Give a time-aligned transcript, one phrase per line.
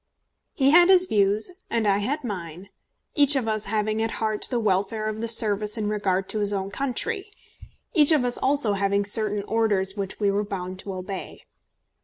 [0.53, 2.69] He had his views and I had mine,
[3.13, 6.51] each of us having at heart the welfare of the service in regard to his
[6.51, 7.27] own country,
[7.93, 11.43] each of us also having certain orders which we were bound to obey.